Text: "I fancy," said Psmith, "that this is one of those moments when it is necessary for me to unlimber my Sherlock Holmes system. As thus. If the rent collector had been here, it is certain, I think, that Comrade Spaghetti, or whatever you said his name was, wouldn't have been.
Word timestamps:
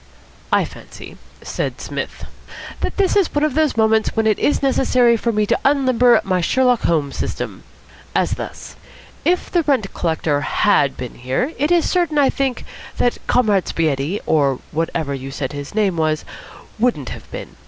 "I 0.51 0.65
fancy," 0.65 1.17
said 1.43 1.79
Psmith, 1.79 2.25
"that 2.79 2.97
this 2.97 3.15
is 3.15 3.31
one 3.35 3.43
of 3.43 3.53
those 3.53 3.77
moments 3.77 4.15
when 4.15 4.25
it 4.25 4.39
is 4.39 4.63
necessary 4.63 5.15
for 5.15 5.31
me 5.31 5.45
to 5.45 5.59
unlimber 5.63 6.19
my 6.23 6.41
Sherlock 6.41 6.81
Holmes 6.85 7.15
system. 7.15 7.61
As 8.15 8.31
thus. 8.31 8.75
If 9.23 9.51
the 9.51 9.61
rent 9.61 9.93
collector 9.93 10.41
had 10.41 10.97
been 10.97 11.13
here, 11.13 11.53
it 11.59 11.71
is 11.71 11.87
certain, 11.87 12.17
I 12.17 12.31
think, 12.31 12.65
that 12.97 13.19
Comrade 13.27 13.67
Spaghetti, 13.67 14.19
or 14.25 14.57
whatever 14.71 15.13
you 15.13 15.29
said 15.29 15.53
his 15.53 15.75
name 15.75 15.97
was, 15.97 16.25
wouldn't 16.79 17.09
have 17.09 17.29
been. 17.29 17.55